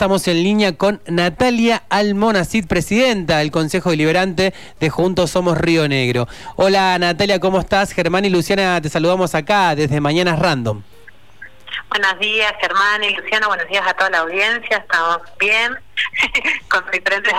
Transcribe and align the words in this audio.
Estamos 0.00 0.26
en 0.28 0.42
línea 0.42 0.78
con 0.78 1.02
Natalia 1.08 1.82
Almonacid, 1.90 2.66
presidenta 2.66 3.36
del 3.36 3.50
Consejo 3.50 3.90
Deliberante 3.90 4.54
de 4.80 4.88
Juntos 4.88 5.30
Somos 5.30 5.58
Río 5.58 5.88
Negro. 5.88 6.26
Hola 6.56 6.98
Natalia, 6.98 7.38
¿cómo 7.38 7.60
estás? 7.60 7.92
Germán 7.92 8.24
y 8.24 8.30
Luciana 8.30 8.80
te 8.80 8.88
saludamos 8.88 9.34
acá 9.34 9.74
desde 9.74 10.00
Mañanas 10.00 10.38
Random. 10.38 10.82
Buenos 11.90 12.18
días, 12.18 12.50
Germán 12.62 13.04
y 13.04 13.14
Luciana, 13.14 13.46
buenos 13.48 13.68
días 13.68 13.86
a 13.86 13.92
toda 13.92 14.08
la 14.08 14.18
audiencia, 14.20 14.78
estamos 14.78 15.18
bien, 15.38 15.76
con 16.70 16.82
diferentes 16.90 17.34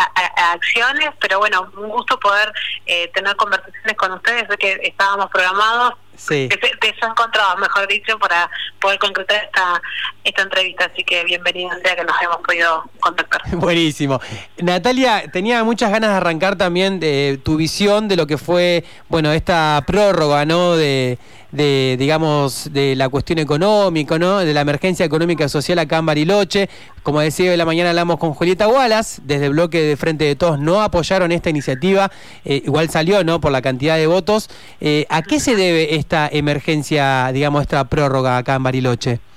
acciones, 0.53 1.09
pero 1.19 1.39
bueno, 1.39 1.67
un 1.75 1.89
gusto 1.89 2.19
poder 2.19 2.53
eh, 2.85 3.09
tener 3.11 3.35
conversaciones 3.37 3.97
con 3.97 4.11
ustedes, 4.11 4.47
de 4.47 4.57
que 4.57 4.79
estábamos 4.83 5.31
programados 5.31 5.95
Sí. 6.27 6.47
Te, 6.49 6.89
has 6.89 7.09
encontrado, 7.09 7.57
mejor 7.57 7.87
dicho, 7.87 8.17
para 8.19 8.47
poder 8.79 8.99
concretar 8.99 9.43
esta, 9.43 9.81
esta 10.23 10.43
entrevista. 10.43 10.85
Así 10.85 11.03
que 11.03 11.23
bienvenido 11.23 11.71
sea 11.83 11.95
que 11.95 12.03
nos 12.03 12.15
hemos 12.21 12.37
podido 12.37 12.83
contactar. 12.99 13.41
Buenísimo. 13.53 14.21
Natalia, 14.57 15.23
tenía 15.31 15.63
muchas 15.63 15.89
ganas 15.89 16.11
de 16.11 16.17
arrancar 16.17 16.57
también 16.57 16.99
de 16.99 17.39
tu 17.43 17.57
visión 17.57 18.07
de 18.07 18.17
lo 18.17 18.27
que 18.27 18.37
fue, 18.37 18.83
bueno, 19.09 19.31
esta 19.31 19.83
prórroga, 19.87 20.45
¿no? 20.45 20.75
De, 20.75 21.17
de 21.51 21.95
digamos, 21.99 22.69
de 22.71 22.95
la 22.95 23.09
cuestión 23.09 23.39
económica, 23.39 24.17
¿no? 24.17 24.39
De 24.39 24.53
la 24.53 24.61
emergencia 24.61 25.05
económica 25.05 25.49
social 25.49 25.79
acá 25.79 25.97
en 25.97 26.05
Bariloche. 26.05 26.69
Como 27.03 27.19
decía 27.19 27.51
de 27.51 27.57
la 27.57 27.65
mañana 27.65 27.89
hablamos 27.89 28.17
con 28.17 28.33
Julieta 28.33 28.67
Wallace, 28.67 29.21
desde 29.25 29.47
el 29.47 29.51
bloque 29.51 29.81
de 29.81 29.97
Frente 29.97 30.25
de 30.25 30.35
Todos 30.35 30.59
no 30.59 30.81
apoyaron 30.81 31.31
esta 31.31 31.49
iniciativa, 31.49 32.11
eh, 32.45 32.61
igual 32.65 32.89
salió, 32.89 33.23
¿no? 33.23 33.41
Por 33.41 33.51
la 33.51 33.61
cantidad 33.61 33.97
de 33.97 34.07
votos. 34.07 34.49
Eh, 34.79 35.05
¿A 35.09 35.21
qué 35.21 35.39
se 35.39 35.55
debe 35.55 35.95
esta 35.95 36.29
emergencia, 36.31 37.31
digamos, 37.33 37.61
esta 37.61 37.83
prórroga 37.85 38.37
acá 38.37 38.55
en 38.55 38.63
Bariloche? 38.63 39.30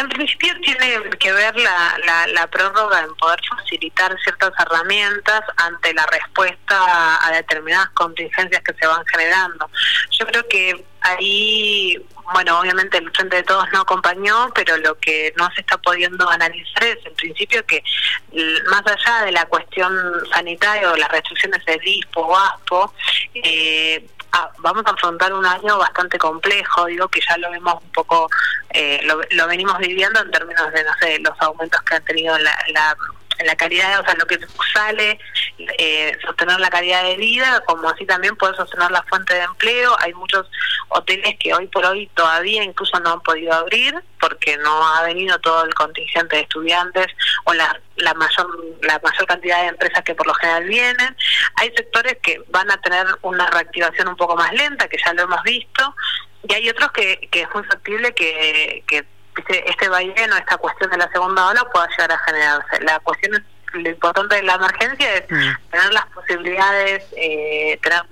En 0.00 0.08
principio 0.08 0.54
tiene 0.62 0.98
que 1.18 1.30
ver 1.30 1.54
la, 1.56 1.94
la, 2.06 2.26
la, 2.28 2.46
prórroga 2.46 3.00
en 3.00 3.14
poder 3.16 3.38
facilitar 3.54 4.16
ciertas 4.24 4.50
herramientas 4.58 5.42
ante 5.58 5.92
la 5.92 6.06
respuesta 6.06 7.26
a 7.26 7.30
determinadas 7.32 7.90
contingencias 7.90 8.62
que 8.62 8.72
se 8.80 8.86
van 8.86 9.04
generando. 9.12 9.70
Yo 10.18 10.26
creo 10.26 10.48
que 10.48 10.86
ahí, 11.02 12.02
bueno, 12.32 12.60
obviamente 12.60 12.96
el 12.96 13.10
Frente 13.10 13.36
de 13.36 13.42
Todos 13.42 13.66
no 13.74 13.82
acompañó, 13.82 14.50
pero 14.54 14.78
lo 14.78 14.98
que 14.98 15.34
no 15.36 15.50
se 15.54 15.60
está 15.60 15.76
pudiendo 15.76 16.26
analizar 16.30 16.82
es 16.82 17.04
en 17.04 17.14
principio 17.16 17.66
que 17.66 17.84
más 18.70 18.82
allá 18.86 19.26
de 19.26 19.32
la 19.32 19.44
cuestión 19.44 19.94
sanitaria 20.32 20.92
o 20.92 20.96
las 20.96 21.10
restricciones 21.10 21.62
de 21.66 21.76
DISPO 21.76 22.20
o 22.22 22.36
ASPO, 22.38 22.94
eh, 23.34 24.08
Ah, 24.32 24.50
vamos 24.58 24.84
a 24.86 24.90
afrontar 24.90 25.32
un 25.32 25.44
año 25.44 25.76
bastante 25.78 26.18
complejo, 26.18 26.86
digo 26.86 27.08
que 27.08 27.20
ya 27.28 27.36
lo 27.38 27.50
vemos 27.50 27.82
un 27.82 27.90
poco, 27.90 28.28
eh, 28.70 29.00
lo, 29.02 29.46
venimos 29.48 29.76
viviendo 29.78 30.20
en 30.20 30.30
términos 30.30 30.72
de, 30.72 30.84
no 30.84 30.94
sé, 31.00 31.18
los 31.18 31.34
aumentos 31.40 31.80
que 31.82 31.96
han 31.96 32.04
tenido 32.04 32.38
la, 32.38 32.56
la, 32.72 32.96
la 33.44 33.56
calidad, 33.56 34.00
o 34.00 34.04
sea, 34.04 34.14
lo 34.14 34.26
que 34.26 34.38
sale, 34.72 35.18
eh, 35.78 36.16
sostener 36.24 36.60
la 36.60 36.70
calidad 36.70 37.02
de 37.02 37.16
vida, 37.16 37.62
como 37.66 37.88
así 37.88 38.06
también 38.06 38.36
poder 38.36 38.56
sostener 38.56 38.90
la 38.90 39.02
fuente 39.04 39.34
de 39.34 39.42
empleo. 39.42 39.96
Hay 40.00 40.14
muchos 40.14 40.46
hoteles 40.88 41.36
que 41.38 41.54
hoy 41.54 41.66
por 41.68 41.84
hoy 41.84 42.10
todavía 42.14 42.62
incluso 42.62 42.98
no 43.00 43.12
han 43.12 43.20
podido 43.20 43.52
abrir 43.52 43.94
porque 44.20 44.56
no 44.58 44.86
ha 44.86 45.02
venido 45.02 45.38
todo 45.40 45.64
el 45.64 45.74
contingente 45.74 46.36
de 46.36 46.42
estudiantes 46.42 47.06
o 47.44 47.54
la, 47.54 47.80
la 47.96 48.14
mayor 48.14 48.46
la 48.82 49.00
mayor 49.02 49.26
cantidad 49.26 49.62
de 49.62 49.68
empresas 49.68 50.02
que 50.04 50.14
por 50.14 50.26
lo 50.26 50.34
general 50.34 50.64
vienen. 50.64 51.16
Hay 51.56 51.72
sectores 51.76 52.16
que 52.22 52.42
van 52.48 52.70
a 52.70 52.80
tener 52.80 53.06
una 53.22 53.46
reactivación 53.48 54.08
un 54.08 54.16
poco 54.16 54.36
más 54.36 54.52
lenta, 54.52 54.88
que 54.88 54.98
ya 55.04 55.12
lo 55.14 55.22
hemos 55.22 55.42
visto, 55.42 55.94
y 56.48 56.54
hay 56.54 56.68
otros 56.68 56.92
que, 56.92 57.28
que 57.30 57.42
es 57.42 57.48
muy 57.54 57.64
factible 57.64 58.12
que, 58.14 58.84
que 58.86 59.04
este 59.48 59.88
vaivén 59.88 60.32
o 60.32 60.36
esta 60.36 60.56
cuestión 60.56 60.90
de 60.90 60.98
la 60.98 61.10
segunda 61.12 61.48
ola 61.48 61.64
pueda 61.72 61.88
llegar 61.88 62.12
a 62.12 62.18
generarse. 62.18 62.80
La 62.82 62.98
cuestión 63.00 63.34
es, 63.34 63.42
lo 63.72 63.90
importante 63.90 64.36
de 64.36 64.42
la 64.42 64.54
emergencia 64.54 65.14
es 65.14 65.24
mm. 65.30 65.70
tener 65.70 65.92
las 65.92 66.06
posibilidades, 66.06 67.04
eh, 67.16 67.78
tener 67.82 68.02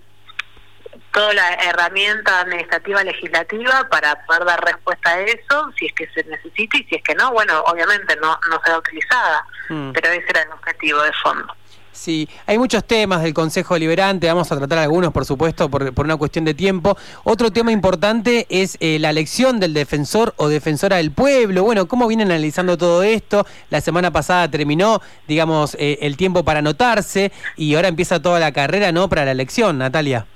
toda 1.13 1.33
la 1.33 1.55
herramienta 1.55 2.41
administrativa 2.41 3.03
legislativa 3.03 3.89
para 3.91 4.25
poder 4.27 4.45
dar 4.45 4.65
respuesta 4.65 5.11
a 5.11 5.21
eso, 5.21 5.73
si 5.79 5.87
es 5.87 5.93
que 5.95 6.07
se 6.09 6.23
necesita 6.25 6.77
y 6.77 6.85
si 6.85 6.97
es 6.97 7.03
que 7.03 7.15
no, 7.15 7.33
bueno, 7.33 7.61
obviamente 7.67 8.17
no, 8.17 8.39
no 8.51 8.61
será 8.65 8.79
utilizada, 8.79 9.45
mm. 9.69 9.93
pero 9.93 10.11
ese 10.11 10.27
era 10.29 10.43
el 10.43 10.53
objetivo 10.53 11.03
de 11.03 11.13
fondo. 11.15 11.55
Sí, 11.93 12.29
hay 12.47 12.59
muchos 12.59 12.85
temas 12.85 13.23
del 13.23 13.35
Consejo 13.35 13.75
Deliberante, 13.75 14.29
vamos 14.29 14.51
a 14.53 14.57
tratar 14.57 14.79
algunos, 14.79 15.13
por 15.13 15.25
supuesto, 15.25 15.69
por, 15.69 15.93
una 15.97 16.17
cuestión 16.17 16.45
de 16.45 16.55
tiempo. 16.55 16.97
Otro 17.25 17.51
tema 17.51 17.73
importante 17.73 18.47
es 18.51 18.77
eh, 18.81 18.99
la 19.01 19.11
elección 19.11 19.59
del 19.59 19.75
defensor 19.75 20.33
o 20.37 20.49
defensora 20.49 20.97
del 20.97 21.11
pueblo. 21.11 21.65
Bueno, 21.65 21.89
¿cómo 21.89 22.07
vienen 22.07 22.31
analizando 22.31 22.79
todo 22.79 23.03
esto? 23.03 23.47
La 23.71 23.81
semana 23.81 24.13
pasada 24.13 24.49
terminó, 24.49 25.03
digamos, 25.27 25.75
eh, 25.75 25.99
el 26.03 26.17
tiempo 26.17 26.45
para 26.45 26.61
anotarse 26.61 27.33
y 27.57 27.75
ahora 27.75 27.89
empieza 27.89 28.23
toda 28.23 28.39
la 28.39 28.53
carrera, 28.53 28.93
¿no?, 28.93 29.09
para 29.09 29.25
la 29.25 29.33
elección, 29.33 29.79
Natalia. 29.79 30.27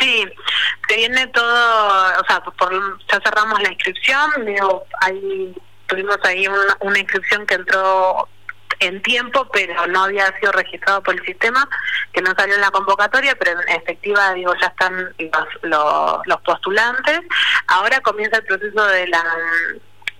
Sí, 0.00 0.24
se 0.88 0.96
viene 0.96 1.26
todo, 1.28 1.54
o 2.20 2.26
sea, 2.26 2.42
ya 3.12 3.20
cerramos 3.20 3.62
la 3.62 3.70
inscripción, 3.70 4.30
digo, 4.44 4.84
tuvimos 5.86 6.18
ahí 6.24 6.48
una, 6.48 6.76
una 6.80 6.98
inscripción 6.98 7.46
que 7.46 7.54
entró 7.54 8.28
en 8.80 9.02
tiempo, 9.02 9.48
pero 9.52 9.86
no 9.86 10.04
había 10.04 10.26
sido 10.38 10.52
registrado 10.52 11.02
por 11.02 11.14
el 11.14 11.24
sistema, 11.24 11.68
que 12.12 12.22
no 12.22 12.32
salió 12.36 12.54
en 12.54 12.60
la 12.60 12.70
convocatoria, 12.70 13.34
pero 13.36 13.60
en 13.60 13.68
efectiva, 13.68 14.32
digo, 14.34 14.54
ya 14.60 14.68
están 14.68 15.14
los, 15.62 16.26
los, 16.26 16.40
postulantes. 16.42 17.20
Ahora 17.68 18.00
comienza 18.00 18.38
el 18.38 18.44
proceso 18.44 18.86
de 18.86 19.08
la 19.08 19.24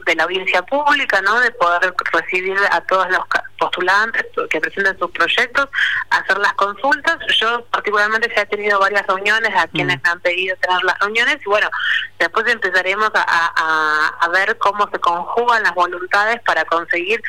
de 0.05 0.15
la 0.15 0.25
audiencia 0.25 0.63
pública, 0.63 1.21
¿no? 1.23 1.41
De 1.41 1.51
poder 1.53 1.95
recibir 2.13 2.57
a 2.71 2.81
todos 2.83 3.09
los 3.11 3.21
postulantes 3.59 4.25
que 4.51 4.61
presenten 4.61 4.99
sus 4.99 5.11
proyectos, 5.11 5.69
hacer 6.11 6.39
las 6.39 6.53
consultas. 6.55 7.19
Yo 7.39 7.65
particularmente 7.67 8.31
ya 8.35 8.43
he 8.43 8.47
tenido 8.47 8.79
varias 8.79 9.07
reuniones 9.07 9.51
a 9.57 9.67
quienes 9.69 9.97
mm. 9.99 10.01
me 10.03 10.11
han 10.11 10.21
pedido 10.21 10.57
tener 10.57 10.83
las 10.85 10.99
reuniones 10.99 11.39
y 11.41 11.49
bueno, 11.49 11.71
después 12.19 12.47
empezaremos 12.49 13.11
a, 13.15 13.53
a, 13.57 14.09
a 14.21 14.29
ver 14.29 14.57
cómo 14.59 14.89
se 14.91 14.99
conjugan 14.99 15.63
las 15.63 15.75
voluntades 15.75 16.41
para 16.43 16.65
conseguir 16.65 17.23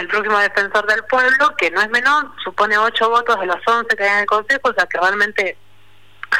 al 0.00 0.08
próximo 0.08 0.38
defensor 0.38 0.86
del 0.86 1.04
pueblo, 1.04 1.54
que 1.56 1.70
no 1.70 1.80
es 1.80 1.90
menor, 1.90 2.30
supone 2.42 2.76
ocho 2.78 3.10
votos 3.10 3.38
de 3.38 3.46
los 3.46 3.58
once 3.66 3.94
que 3.96 4.02
hay 4.02 4.10
en 4.10 4.18
el 4.20 4.26
Consejo, 4.26 4.70
o 4.70 4.74
sea 4.74 4.86
que 4.86 4.98
realmente 4.98 5.56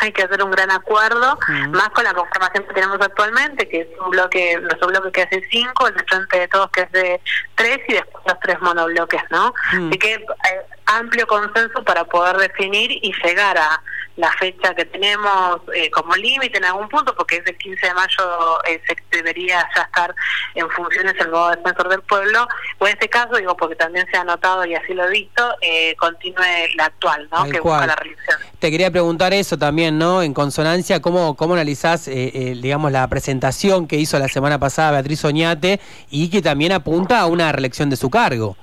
hay 0.01 0.13
que 0.13 0.23
hacer 0.23 0.43
un 0.43 0.51
gran 0.51 0.71
acuerdo, 0.71 1.39
más 1.71 1.89
con 1.91 2.05
la 2.05 2.15
conformación 2.15 2.65
que 2.65 2.75
tenemos 2.75 2.99
actualmente, 3.01 3.69
que 3.69 3.81
es 3.81 3.89
un 3.99 4.11
bloque, 4.11 4.57
nuestro 4.63 4.89
bloque 4.89 5.11
que 5.13 5.23
hace 5.23 5.43
cinco, 5.51 5.89
el 5.89 5.95
de 5.95 6.05
frente 6.05 6.39
de 6.39 6.49
todos 6.49 6.71
que 6.71 6.83
es 6.83 6.93
de 6.93 7.21
tres 7.57 7.81
y 7.89 7.95
después 7.95 8.25
los 8.27 8.39
tres 8.41 8.61
monobloques, 8.61 9.23
¿no? 9.31 9.53
Así 9.73 9.99
que 9.99 10.15
hay 10.15 10.57
amplio 10.87 11.27
consenso 11.27 11.83
para 11.85 12.05
poder 12.05 12.37
definir 12.37 12.91
y 12.93 13.13
llegar 13.25 13.59
a 13.59 13.83
la 14.21 14.31
fecha 14.33 14.75
que 14.75 14.85
tenemos 14.85 15.61
eh, 15.75 15.91
como 15.91 16.15
límite 16.15 16.59
en 16.59 16.65
algún 16.67 16.89
punto, 16.89 17.15
porque 17.17 17.37
es 17.37 17.47
el 17.47 17.57
15 17.57 17.87
de 17.87 17.95
mayo 17.95 18.65
eh, 18.69 18.81
se 18.87 18.97
debería 19.17 19.67
ya 19.75 19.83
estar 19.83 20.15
en 20.55 20.69
funciones 20.71 21.15
el 21.19 21.31
nuevo 21.31 21.51
defensor 21.51 21.89
del 21.89 22.03
pueblo, 22.03 22.47
o 22.79 22.87
en 22.87 22.93
este 22.93 23.09
caso, 23.09 23.37
digo, 23.37 23.57
porque 23.57 23.77
también 23.77 24.07
se 24.11 24.19
ha 24.19 24.25
notado 24.25 24.65
y 24.67 24.75
así 24.75 24.93
lo 24.93 25.07
he 25.07 25.11
visto, 25.11 25.57
eh, 25.63 25.97
continúe 25.97 26.45
la 26.77 26.87
actual, 26.87 27.29
¿no? 27.33 27.45
que 27.45 27.61
busca 27.61 27.87
la 27.87 27.97
reelección. 27.97 28.39
Te 28.59 28.71
quería 28.71 28.91
preguntar 28.91 29.33
eso 29.33 29.57
también, 29.57 29.99
¿no? 29.99 30.23
En 30.23 30.35
consonancia, 30.35 31.01
¿cómo, 31.01 31.35
cómo 31.35 31.55
analizás, 31.55 32.05
digamos, 32.07 32.93
la 32.93 33.09
presentación 33.09 33.89
que 33.89 33.97
hizo 33.97 34.19
la 34.19 34.29
semana 34.29 34.59
pasada 34.59 34.93
Beatriz 34.93 35.25
Oñate 35.25 35.81
y 36.11 36.29
que 36.29 36.43
también 36.43 36.73
apunta 36.73 37.21
a 37.21 37.27
una 37.27 37.51
reelección 37.53 37.89
de 37.89 37.97
su 37.97 38.11
cargo? 38.11 38.57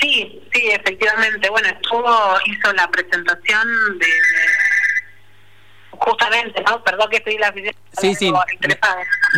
Sí, 0.00 0.42
sí, 0.52 0.68
efectivamente. 0.70 1.48
Bueno, 1.50 1.68
estuvo, 1.68 2.38
hizo 2.46 2.72
la 2.72 2.88
presentación 2.90 3.98
de, 3.98 4.06
justamente, 5.98 6.62
¿no? 6.62 6.82
Perdón 6.82 7.08
que 7.10 7.16
estoy 7.18 7.38
la 7.38 7.52
Sí, 8.00 8.14
sí. 8.14 8.30
No, 8.30 8.42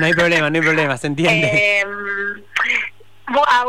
hay 0.03 0.13
problema, 0.15 0.51
no 0.51 0.57
hay 0.57 0.63
problema, 0.63 0.97
se 0.97 1.07
entiende. 1.07 1.81
Eh, 1.81 1.85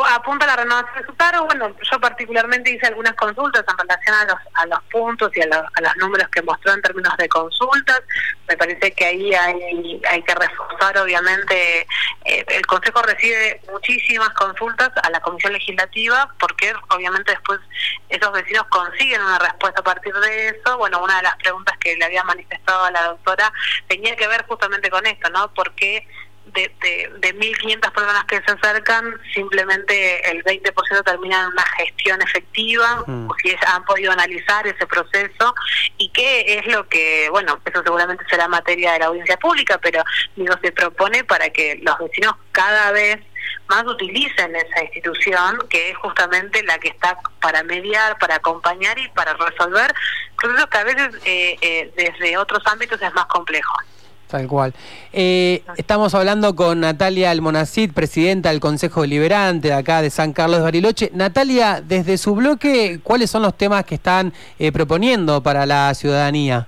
apunta 0.07 0.45
a 0.45 0.47
la 0.49 0.55
renovación 0.57 1.01
de 1.01 1.05
su 1.05 1.15
cargo. 1.15 1.45
Bueno, 1.45 1.75
yo 1.91 1.99
particularmente 1.99 2.71
hice 2.71 2.87
algunas 2.87 3.13
consultas 3.13 3.63
en 3.67 3.77
relación 3.77 4.15
a 4.15 4.25
los, 4.25 4.39
a 4.53 4.65
los 4.67 4.83
puntos 4.85 5.31
y 5.35 5.41
a 5.41 5.47
los, 5.47 5.57
a 5.57 5.81
los 5.81 5.97
números 5.97 6.27
que 6.29 6.41
mostró 6.43 6.73
en 6.73 6.81
términos 6.81 7.15
de 7.17 7.27
consultas. 7.27 8.01
Me 8.47 8.55
parece 8.55 8.91
que 8.91 9.05
ahí 9.05 9.33
hay, 9.33 10.01
hay 10.09 10.21
que 10.21 10.35
reforzar, 10.35 10.97
obviamente, 10.99 11.87
eh, 12.25 12.45
el 12.47 12.65
Consejo 12.65 13.01
recibe 13.01 13.61
muchísimas 13.71 14.29
consultas 14.31 14.91
a 15.01 15.09
la 15.09 15.19
Comisión 15.21 15.53
Legislativa 15.53 16.33
porque 16.39 16.73
obviamente 16.89 17.31
después 17.31 17.59
esos 18.09 18.31
vecinos 18.31 18.65
consiguen 18.69 19.21
una 19.21 19.39
respuesta 19.39 19.81
a 19.81 19.83
partir 19.83 20.13
de 20.13 20.49
eso. 20.49 20.77
Bueno, 20.77 21.03
una 21.03 21.17
de 21.17 21.23
las 21.23 21.35
preguntas 21.37 21.77
que 21.79 21.95
le 21.95 22.05
había 22.05 22.23
manifestado 22.23 22.85
a 22.85 22.91
la 22.91 23.03
doctora 23.03 23.51
tenía 23.87 24.15
que 24.15 24.27
ver 24.27 24.45
justamente 24.45 24.89
con 24.89 25.05
esto, 25.05 25.29
¿no? 25.29 25.53
Porque 25.53 26.07
de, 26.53 26.71
de, 26.81 27.11
de 27.19 27.35
1.500 27.35 27.91
personas 27.91 28.25
que 28.25 28.41
se 28.41 28.51
acercan, 28.51 29.19
simplemente 29.33 30.29
el 30.29 30.43
20% 30.43 31.03
termina 31.03 31.43
en 31.43 31.47
una 31.47 31.65
gestión 31.77 32.21
efectiva, 32.21 33.03
mm. 33.05 33.29
si 33.41 33.55
han 33.65 33.83
podido 33.85 34.11
analizar 34.11 34.65
ese 34.67 34.85
proceso 34.87 35.53
y 35.97 36.09
qué 36.09 36.59
es 36.59 36.67
lo 36.67 36.87
que, 36.87 37.27
bueno, 37.31 37.59
eso 37.65 37.83
seguramente 37.83 38.23
será 38.29 38.47
materia 38.47 38.93
de 38.93 38.99
la 38.99 39.05
audiencia 39.07 39.37
pública, 39.37 39.77
pero 39.77 40.03
digo, 40.35 40.53
se 40.61 40.71
propone 40.71 41.23
para 41.23 41.49
que 41.49 41.79
los 41.81 41.97
vecinos 41.97 42.35
cada 42.51 42.91
vez 42.91 43.19
más 43.69 43.83
utilicen 43.85 44.55
esa 44.55 44.83
institución, 44.83 45.59
que 45.69 45.91
es 45.91 45.97
justamente 45.97 46.63
la 46.63 46.77
que 46.79 46.89
está 46.89 47.17
para 47.41 47.63
mediar, 47.63 48.17
para 48.17 48.35
acompañar 48.35 48.97
y 48.97 49.07
para 49.09 49.33
resolver 49.33 49.93
procesos 50.37 50.67
que 50.67 50.77
a 50.77 50.83
veces 50.83 51.09
eh, 51.25 51.57
eh, 51.61 51.93
desde 51.95 52.37
otros 52.37 52.61
ámbitos 52.65 53.01
es 53.01 53.13
más 53.13 53.25
complejo. 53.25 53.73
Tal 54.27 54.47
cual. 54.47 54.73
Eh, 55.13 55.63
estamos 55.77 56.13
hablando 56.13 56.55
con 56.55 56.81
Natalia 56.81 57.31
Almonacid, 57.31 57.93
presidenta 57.93 58.49
del 58.49 58.59
Consejo 58.59 59.01
Deliberante 59.01 59.69
de 59.69 59.73
acá 59.73 60.01
de 60.01 60.09
San 60.09 60.33
Carlos 60.33 60.57
de 60.57 60.63
Bariloche. 60.63 61.11
Natalia, 61.13 61.81
desde 61.81 62.17
su 62.17 62.35
bloque, 62.35 62.99
¿cuáles 63.03 63.31
son 63.31 63.41
los 63.41 63.57
temas 63.57 63.85
que 63.85 63.95
están 63.95 64.33
proponiendo 64.73 65.41
para 65.41 65.65
la 65.65 65.93
ciudadanía? 65.93 66.67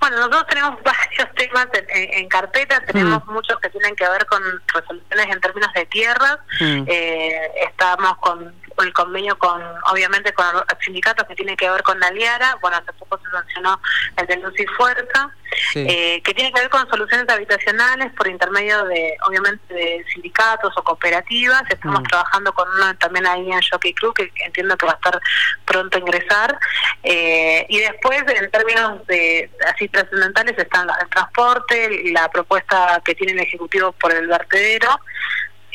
Bueno, 0.00 0.16
nosotros 0.18 0.46
tenemos 0.48 0.78
varios 0.84 1.34
temas 1.34 1.66
en, 1.88 2.28
carpeta, 2.28 2.80
tenemos 2.80 3.26
mm. 3.26 3.32
muchos 3.32 3.58
que 3.60 3.70
tienen 3.70 3.94
que 3.96 4.08
ver 4.08 4.26
con 4.26 4.40
resoluciones 4.72 5.26
en 5.34 5.40
términos 5.40 5.72
de 5.74 5.86
tierras, 5.86 6.38
mm. 6.60 6.84
eh, 6.86 7.50
estamos 7.68 8.16
con 8.18 8.54
el 8.84 8.92
convenio 8.92 9.38
con, 9.38 9.62
obviamente, 9.90 10.32
con 10.32 10.46
sindicatos 10.80 11.26
que 11.26 11.34
tienen 11.34 11.56
que 11.56 11.68
ver 11.70 11.82
con 11.82 11.98
la 12.00 12.10
Liara, 12.10 12.58
bueno, 12.60 12.76
hace 12.76 12.92
poco 12.94 13.18
se 13.24 13.30
sancionó 13.30 13.80
el 14.16 14.26
de 14.26 14.36
Luz 14.36 14.58
y 14.58 14.66
Fuerza, 14.66 15.30
eh, 15.74 16.20
que 16.22 16.34
tiene 16.34 16.52
que 16.52 16.60
ver 16.60 16.70
con 16.70 16.88
soluciones 16.88 17.28
habitacionales 17.28 18.12
por 18.12 18.28
intermedio 18.28 18.84
de, 18.84 19.16
obviamente, 19.26 19.72
de 19.72 20.04
sindicatos 20.12 20.72
o 20.76 20.82
cooperativas. 20.82 21.62
Estamos 21.68 22.00
mm. 22.00 22.04
trabajando 22.04 22.52
con 22.52 22.68
uno 22.68 22.96
también 22.96 23.26
ahí 23.26 23.50
en 23.50 23.60
Jockey 23.62 23.94
Club, 23.94 24.14
que 24.14 24.30
entiendo 24.44 24.76
que 24.76 24.86
va 24.86 24.92
a 24.92 24.96
estar 24.96 25.20
pronto 25.64 25.96
a 25.96 26.00
ingresar. 26.00 26.58
Eh, 27.02 27.66
y 27.68 27.78
después, 27.78 28.22
en 28.28 28.50
términos 28.50 29.06
de 29.06 29.50
así 29.72 29.88
trascendentales, 29.88 30.58
están 30.58 30.88
el 31.00 31.08
transporte, 31.08 32.02
la 32.12 32.28
propuesta 32.30 33.00
que 33.04 33.14
tiene 33.14 33.32
el 33.32 33.40
Ejecutivo 33.40 33.92
por 33.92 34.12
el 34.12 34.26
vertedero. 34.26 35.00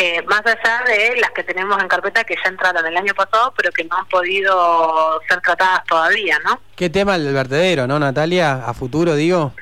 Eh, 0.03 0.19
más 0.23 0.41
allá 0.43 0.83
de 0.87 1.15
las 1.17 1.29
que 1.29 1.43
tenemos 1.43 1.79
en 1.79 1.87
carpeta 1.87 2.23
que 2.23 2.33
ya 2.33 2.49
entraron 2.49 2.83
el 2.83 2.97
año 2.97 3.13
pasado, 3.13 3.53
pero 3.55 3.71
que 3.71 3.83
no 3.83 3.95
han 3.95 4.07
podido 4.07 5.21
ser 5.29 5.39
tratadas 5.41 5.83
todavía, 5.85 6.39
¿no? 6.43 6.59
¿Qué 6.75 6.89
tema 6.89 7.17
el 7.17 7.31
vertedero, 7.31 7.85
no, 7.85 7.99
Natalia? 7.99 8.65
A 8.65 8.73
futuro, 8.73 9.13
digo. 9.13 9.53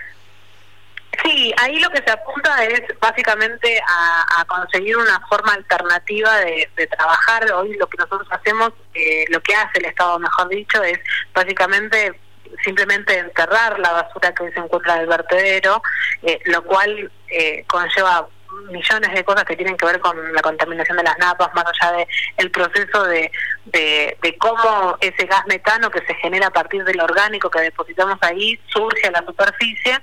Sí, 1.21 1.53
ahí 1.57 1.77
lo 1.81 1.89
que 1.89 2.01
se 2.01 2.11
apunta 2.11 2.63
es 2.63 2.81
básicamente 3.01 3.81
a, 3.85 4.45
conseguir 4.45 4.95
una 4.95 5.19
forma 5.27 5.51
alternativa 5.55 6.37
de, 6.37 6.87
trabajar. 6.87 7.51
Hoy 7.51 7.75
lo 7.75 7.87
que 7.87 7.97
nosotros 7.97 8.29
hacemos, 8.31 8.71
eh, 8.93 9.25
lo 9.31 9.41
que 9.41 9.53
hace 9.53 9.79
el 9.79 9.85
Estado, 9.87 10.19
mejor 10.19 10.47
dicho, 10.47 10.81
es 10.81 10.99
básicamente 11.33 12.17
simplemente 12.63 13.17
enterrar 13.17 13.77
la 13.77 13.91
basura 13.91 14.33
que 14.33 14.49
se 14.53 14.59
encuentra 14.59 14.95
en 14.95 15.01
el 15.01 15.07
vertedero, 15.07 15.83
eh, 16.23 16.39
lo 16.45 16.63
cual 16.63 17.11
eh, 17.27 17.65
conlleva 17.67 18.29
millones 18.71 19.13
de 19.13 19.23
cosas 19.23 19.45
que 19.45 19.55
tienen 19.55 19.77
que 19.77 19.85
ver 19.85 19.99
con 19.99 20.33
la 20.33 20.41
contaminación 20.41 20.97
de 20.97 21.03
las 21.03 21.17
napas, 21.17 21.53
más 21.53 21.65
allá 21.65 21.97
de 21.97 22.07
el 22.37 22.51
proceso 22.51 23.03
de, 23.03 23.31
de, 23.65 24.37
cómo 24.39 24.97
ese 25.01 25.25
gas 25.25 25.45
metano 25.47 25.89
que 25.89 26.05
se 26.05 26.13
genera 26.15 26.47
a 26.47 26.51
partir 26.51 26.83
del 26.83 26.99
orgánico 27.01 27.49
que 27.49 27.61
depositamos 27.61 28.17
ahí 28.21 28.59
surge 28.67 29.07
a 29.07 29.11
la 29.11 29.25
superficie. 29.25 29.99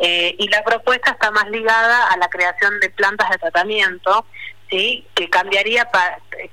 Eh, 0.00 0.34
y 0.38 0.48
la 0.48 0.62
propuesta 0.64 1.12
está 1.12 1.30
más 1.30 1.48
ligada 1.50 2.08
a 2.08 2.16
la 2.16 2.28
creación 2.28 2.80
de 2.80 2.90
plantas 2.90 3.30
de 3.30 3.38
tratamiento 3.38 4.26
¿sí? 4.70 5.06
que 5.14 5.28
cambiaría 5.28 5.88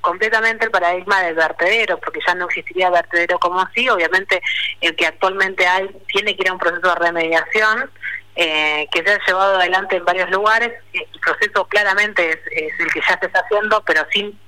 completamente 0.01 0.65
el 0.65 0.71
paradigma 0.71 1.21
del 1.21 1.35
vertedero, 1.35 1.97
porque 1.99 2.19
ya 2.25 2.35
no 2.35 2.45
existiría 2.45 2.89
vertedero 2.89 3.39
como 3.39 3.61
así, 3.61 3.87
obviamente 3.89 4.41
el 4.81 4.95
que 4.95 5.07
actualmente 5.07 5.67
hay 5.67 5.89
tiene 6.07 6.35
que 6.35 6.43
ir 6.43 6.49
a 6.49 6.53
un 6.53 6.59
proceso 6.59 6.87
de 6.87 6.95
remediación, 6.95 7.89
eh, 8.35 8.87
que 8.91 9.03
se 9.03 9.13
ha 9.13 9.19
llevado 9.25 9.55
adelante 9.57 9.97
en 9.97 10.05
varios 10.05 10.29
lugares. 10.29 10.73
El 10.93 11.19
proceso 11.19 11.65
claramente 11.65 12.29
es, 12.29 12.79
el 12.79 12.91
que 12.91 13.01
ya 13.01 13.17
se 13.19 13.27
está 13.27 13.39
haciendo, 13.39 13.81
pero 13.85 14.05
sin 14.11 14.39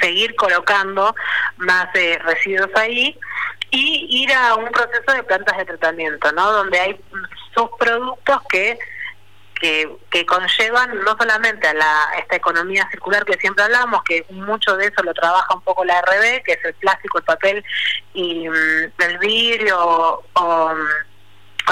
seguir 0.00 0.34
colocando 0.36 1.14
más 1.56 1.88
eh, 1.94 2.18
residuos 2.24 2.70
ahí 2.74 3.18
y 3.70 4.22
ir 4.22 4.32
a 4.32 4.54
un 4.54 4.70
proceso 4.70 5.12
de 5.12 5.22
plantas 5.22 5.56
de 5.56 5.64
tratamiento, 5.64 6.32
¿no? 6.32 6.52
Donde 6.52 6.78
hay 6.78 7.00
subproductos 7.54 8.42
que 8.48 8.78
que, 10.10 10.26
conllevan 10.26 11.02
no 11.04 11.16
solamente 11.18 11.66
a 11.66 11.74
la, 11.74 12.06
esta 12.18 12.36
economía 12.36 12.88
circular 12.90 13.24
que 13.24 13.38
siempre 13.38 13.64
hablamos, 13.64 14.02
que 14.04 14.24
mucho 14.30 14.76
de 14.76 14.86
eso 14.86 15.02
lo 15.02 15.14
trabaja 15.14 15.54
un 15.54 15.62
poco 15.62 15.84
la 15.84 16.00
RB, 16.02 16.42
que 16.42 16.52
es 16.52 16.64
el 16.64 16.74
plástico, 16.74 17.18
el 17.18 17.24
papel 17.24 17.64
y 18.12 18.48
mm, 18.48 18.92
el 18.98 19.18
vidrio 19.18 19.78
o 19.80 20.22
con 20.32 20.78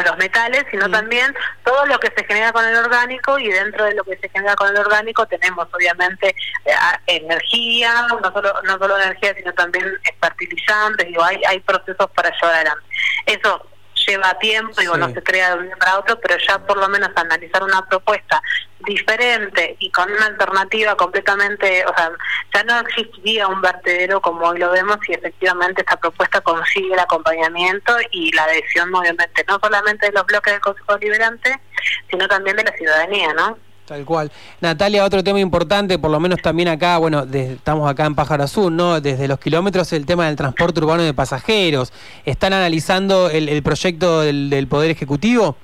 los 0.00 0.17
metales, 0.17 0.65
sino 0.71 0.91
también 0.91 1.35
todo 1.65 1.85
lo 1.87 1.99
que 1.99 2.12
se 2.17 2.25
genera 2.25 2.53
con 2.53 2.65
el 2.65 2.77
orgánico 2.77 3.39
y 3.39 3.49
dentro 3.49 3.85
de 3.85 3.94
lo 3.94 4.05
que 4.05 4.17
se 4.17 4.29
genera 4.31 4.56
con 4.56 4.69
el 4.69 4.79
orgánico 4.79 5.27
tenemos 5.27 5.69
obviamente 5.73 6.35
eh, 6.65 6.73
energía, 7.06 8.06
no 8.09 8.33
solo 8.33 8.55
no 8.65 8.79
solo 8.79 8.99
energía, 8.99 9.35
sino 9.35 9.53
también 9.53 9.85
fertilizantes, 10.21 11.06
digo, 11.06 11.23
hay, 11.23 11.41
hay 11.47 11.61
procesos 11.61 12.11
para 12.15 12.31
llevar 12.31 12.55
adelante. 12.55 12.85
Eso 13.27 13.67
lleva 14.06 14.38
tiempo, 14.38 14.81
digo, 14.81 14.96
no 14.96 15.12
se 15.12 15.22
crea 15.22 15.50
de 15.50 15.60
un 15.60 15.66
día 15.66 15.76
para 15.76 15.99
otro, 15.99 16.19
pero 16.20 16.37
ya 16.38 16.58
por 16.58 16.76
lo 16.76 16.88
menos 16.88 17.10
analizar 17.14 17.62
una 17.62 17.87
propuesta 17.87 18.43
diferente 18.81 19.76
y 19.78 19.90
con 19.90 20.10
una 20.10 20.26
alternativa 20.26 20.96
completamente, 20.96 21.84
o 21.87 21.94
sea, 21.94 22.10
ya 22.52 22.64
no 22.64 22.81
existiría 22.81 23.46
un 23.49 23.60
vertedero 23.60 24.20
como 24.20 24.46
hoy 24.49 24.58
lo 24.58 24.70
vemos 24.70 24.99
si 25.06 25.12
efectivamente 25.12 25.82
esta 25.82 25.96
propuesta 25.96 26.40
consigue 26.40 26.93
el 26.93 26.99
acompañamiento 26.99 27.96
y 28.10 28.32
la 28.32 28.44
adhesión, 28.44 28.94
obviamente, 28.94 29.44
no 29.49 29.58
solamente 29.62 30.06
de 30.06 30.12
los 30.12 30.26
bloques 30.26 30.52
del 30.52 30.60
Consejo 30.60 30.96
Liberante, 30.99 31.60
sino 32.10 32.26
también 32.28 32.56
de 32.56 32.64
la 32.64 32.72
ciudadanía, 32.72 33.32
¿no? 33.34 33.58
Tal 33.93 34.06
cual. 34.06 34.33
Natalia, 34.62 35.05
otro 35.05 35.23
tema 35.23 35.39
importante, 35.39 35.99
por 35.99 36.11
lo 36.11 36.19
menos 36.19 36.41
también 36.41 36.67
acá, 36.69 36.97
bueno, 36.97 37.27
estamos 37.31 37.91
acá 37.91 38.06
en 38.06 38.15
Pájaro 38.15 38.44
Azul, 38.44 38.75
¿no? 38.75 39.03
Desde 39.03 39.29
los 39.29 39.39
kilómetros, 39.39 39.93
el 39.93 40.06
tema 40.06 40.29
del 40.29 40.37
transporte 40.37 40.81
urbano 40.81 41.03
de 41.03 41.12
pasajeros. 41.12 41.93
¿Están 42.25 42.55
analizando 42.55 43.29
el, 43.29 43.62
proyecto 43.62 44.23
del, 44.23 44.67
Poder 44.67 44.91
Ejecutivo? 44.91 45.59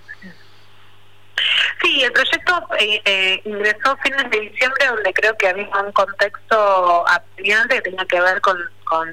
Sí, 1.83 2.03
el 2.03 2.13
proyecto 2.13 2.69
eh, 2.79 3.01
eh, 3.07 3.41
ingresó 3.47 3.97
fines 4.03 4.31
de 4.31 4.41
diciembre, 4.41 4.87
donde 4.89 5.11
creo 5.15 5.35
que 5.39 5.49
había 5.49 5.67
un 5.83 5.93
contexto 5.93 7.09
apremiante 7.09 7.77
que 7.77 7.81
tenía 7.81 8.05
que 8.05 8.21
ver 8.21 8.43
con, 8.43 8.59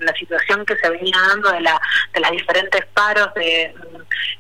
la 0.02 0.14
situación 0.14 0.66
que 0.66 0.76
se 0.76 0.90
venía 0.90 1.16
dando 1.30 1.52
de, 1.52 1.62
la, 1.62 1.80
de 2.14 2.20
las 2.20 2.32
diferentes 2.32 2.86
paros 2.88 3.34
de, 3.36 3.74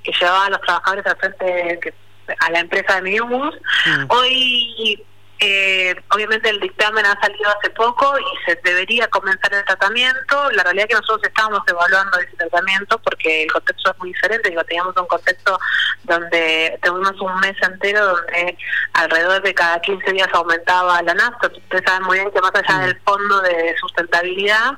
que 0.03 0.11
llevaban 0.11 0.51
los 0.51 0.61
trabajadores 0.61 1.05
al 1.05 1.15
frente, 1.15 1.79
que 1.81 1.93
a 2.39 2.51
la 2.51 2.59
empresa 2.59 2.95
de 2.95 3.01
Minibus. 3.01 3.55
Mm. 3.85 4.05
Hoy, 4.09 5.05
eh, 5.39 5.95
obviamente, 6.11 6.49
el 6.49 6.59
dictamen 6.59 7.05
ha 7.05 7.19
salido 7.19 7.49
hace 7.49 7.69
poco 7.71 8.17
y 8.17 8.45
se 8.45 8.59
debería 8.63 9.07
comenzar 9.09 9.53
el 9.53 9.65
tratamiento. 9.65 10.51
La 10.51 10.63
realidad 10.63 10.87
es 10.89 10.95
que 10.95 11.01
nosotros 11.01 11.23
estábamos 11.23 11.61
evaluando 11.67 12.17
ese 12.19 12.35
tratamiento 12.37 12.97
porque 12.99 13.43
el 13.43 13.51
contexto 13.51 13.91
es 13.91 13.97
muy 13.99 14.13
diferente. 14.13 14.49
Digo, 14.49 14.63
teníamos 14.63 14.95
un 14.97 15.07
contexto 15.07 15.59
donde 16.03 16.79
tuvimos 16.81 17.19
un 17.19 17.39
mes 17.39 17.55
entero 17.61 18.05
donde 18.05 18.57
alrededor 18.93 19.41
de 19.41 19.53
cada 19.53 19.79
15 19.81 20.11
días 20.11 20.29
aumentaba 20.33 21.01
la 21.01 21.13
nafta. 21.13 21.47
Ustedes 21.47 21.83
saben 21.85 22.03
muy 22.03 22.19
bien 22.19 22.31
que 22.31 22.41
más 22.41 22.51
allá 22.55 22.79
mm. 22.79 22.85
del 22.85 22.99
fondo 23.01 23.41
de 23.41 23.75
sustentabilidad, 23.79 24.77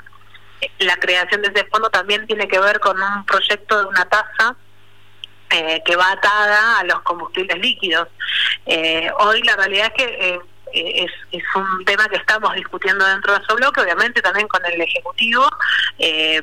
la 0.79 0.95
creación 0.97 1.41
de 1.41 1.49
ese 1.49 1.65
fondo 1.65 1.89
también 1.89 2.25
tiene 2.25 2.47
que 2.47 2.59
ver 2.59 2.79
con 2.79 2.99
un 2.99 3.25
proyecto 3.25 3.79
de 3.79 3.85
una 3.85 4.05
tasa 4.05 4.55
eh, 5.49 5.81
que 5.85 5.95
va 5.95 6.11
atada 6.11 6.79
a 6.79 6.83
los 6.83 6.99
combustibles 7.03 7.57
líquidos. 7.59 8.09
Eh, 8.65 9.09
hoy 9.19 9.41
la 9.43 9.55
realidad 9.55 9.93
es 9.95 10.05
que 10.05 10.39
eh, 10.73 11.05
es, 11.31 11.43
un 11.55 11.85
tema 11.85 12.09
que 12.09 12.17
estamos 12.17 12.53
discutiendo 12.53 13.05
dentro 13.05 13.33
de 13.33 13.55
bloque, 13.55 13.79
obviamente 13.79 14.21
también 14.21 14.45
con 14.49 14.63
el 14.65 14.81
Ejecutivo, 14.81 15.49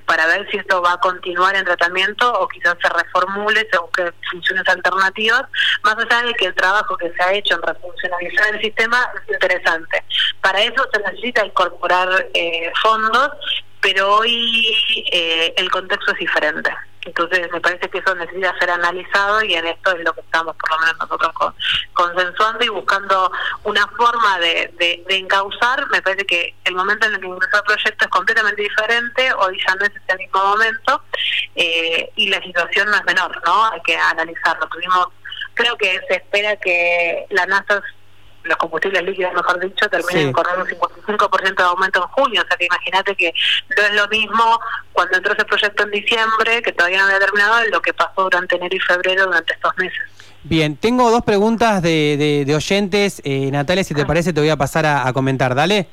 para 0.06 0.26
ver 0.26 0.50
si 0.50 0.56
esto 0.56 0.80
va 0.80 0.94
a 0.94 1.00
continuar 1.00 1.54
en 1.54 1.66
tratamiento 1.66 2.32
o 2.32 2.48
quizás 2.48 2.76
se 2.80 2.88
reformule, 2.88 3.68
se 3.70 3.78
busque 3.78 4.10
funciones 4.30 4.66
alternativas, 4.66 5.42
más 5.82 5.96
allá 5.98 6.22
de 6.22 6.34
que 6.34 6.46
el 6.46 6.54
trabajo 6.54 6.96
que 6.96 7.12
se 7.12 7.22
ha 7.22 7.34
hecho 7.34 7.54
en 7.56 7.62
refuncionalizar 7.62 8.54
el 8.54 8.60
sistema 8.62 9.06
es 9.14 9.34
interesante. 9.34 10.02
Para 10.40 10.62
eso 10.62 10.88
se 10.92 11.00
necesita 11.00 11.44
incorporar 11.44 12.26
fondos, 12.82 13.28
pero 13.82 14.16
hoy 14.16 15.52
el 15.56 15.70
contexto 15.70 16.12
es 16.12 16.18
diferente. 16.18 16.74
Entonces 17.04 17.50
me 17.52 17.60
parece 17.60 17.88
que 17.88 17.98
eso 17.98 18.14
necesita 18.14 18.58
ser 18.58 18.70
analizado 18.70 19.42
y 19.44 19.54
en 19.54 19.66
esto 19.66 19.92
es 19.92 20.04
lo 20.04 20.12
que 20.14 20.20
estamos 20.20 20.56
por 20.56 20.70
lo 20.70 20.78
menos 20.78 20.98
nosotros 20.98 21.32
consensuando 21.92 22.64
y 22.64 22.68
buscando 22.68 23.30
una 23.64 23.86
forma 23.88 24.38
de, 24.38 24.72
de, 24.78 25.16
encauzar. 25.16 25.86
Me 25.90 26.02
parece 26.02 26.24
que 26.24 26.54
el 26.64 26.74
momento 26.74 27.06
en 27.06 27.14
el 27.14 27.20
que 27.20 27.26
ingresó 27.26 27.58
el 27.58 27.62
proyecto 27.62 28.04
es 28.04 28.10
completamente 28.10 28.62
diferente, 28.62 29.32
hoy 29.34 29.58
ya 29.66 29.74
no 29.76 29.84
es 29.84 29.94
este 29.94 30.16
mismo 30.16 30.44
momento 30.44 31.02
eh, 31.54 32.10
y 32.16 32.28
la 32.28 32.40
situación 32.42 32.90
no 32.90 32.96
es 32.96 33.04
menor, 33.04 33.42
¿no? 33.46 33.70
Hay 33.70 33.80
que 33.82 33.96
analizarlo. 33.96 34.66
Tuvimos, 34.68 35.08
creo 35.54 35.76
que 35.76 36.00
se 36.08 36.14
espera 36.14 36.56
que 36.56 37.26
la 37.30 37.46
NASA 37.46 37.82
los 38.44 38.56
combustibles 38.56 39.02
líquidos, 39.02 39.32
mejor 39.34 39.60
dicho, 39.60 39.88
terminen 39.88 40.32
con 40.32 40.44
un 40.58 40.66
55% 40.66 41.56
de 41.56 41.62
aumento 41.62 42.02
en 42.02 42.08
junio. 42.08 42.42
O 42.42 42.46
sea 42.46 42.56
que 42.56 42.66
imagínate 42.66 43.14
que 43.16 43.32
no 43.76 43.82
es 43.82 43.94
lo 43.94 44.08
mismo 44.08 44.60
cuando 44.92 45.16
entró 45.16 45.32
ese 45.32 45.44
proyecto 45.44 45.82
en 45.84 45.90
diciembre, 45.90 46.62
que 46.62 46.72
todavía 46.72 46.98
no 46.98 47.06
había 47.06 47.18
terminado, 47.18 47.64
lo 47.70 47.80
que 47.80 47.92
pasó 47.92 48.22
durante 48.22 48.56
enero 48.56 48.76
y 48.76 48.80
febrero 48.80 49.26
durante 49.26 49.54
estos 49.54 49.76
meses. 49.76 50.00
Bien, 50.42 50.76
tengo 50.76 51.10
dos 51.10 51.22
preguntas 51.22 51.82
de, 51.82 52.52
oyentes. 52.54 53.22
Eh, 53.24 53.50
Natalia, 53.50 53.82
si 53.82 53.94
te 53.94 54.02
ah. 54.02 54.06
parece, 54.06 54.32
te 54.32 54.40
voy 54.40 54.50
a 54.50 54.56
pasar 54.56 54.84
a, 54.84 55.08
a 55.08 55.12
comentar. 55.12 55.54
Dale. 55.54 55.88